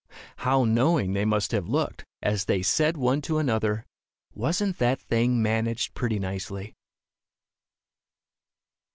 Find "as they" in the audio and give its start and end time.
2.23-2.63